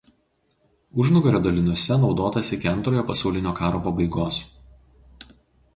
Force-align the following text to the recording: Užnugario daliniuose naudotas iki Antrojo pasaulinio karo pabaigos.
Užnugario 1.03 1.41
daliniuose 1.47 1.97
naudotas 2.05 2.43
iki 2.59 2.73
Antrojo 2.73 3.05
pasaulinio 3.11 3.55
karo 3.61 3.83
pabaigos. 3.89 4.41